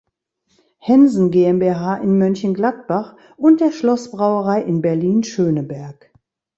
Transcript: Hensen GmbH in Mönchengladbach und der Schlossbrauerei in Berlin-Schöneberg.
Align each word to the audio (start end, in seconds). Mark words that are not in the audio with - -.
Hensen 0.79 1.29
GmbH 1.29 1.97
in 2.01 2.17
Mönchengladbach 2.17 3.15
und 3.37 3.61
der 3.61 3.71
Schlossbrauerei 3.71 4.63
in 4.63 4.81
Berlin-Schöneberg. 4.81 6.11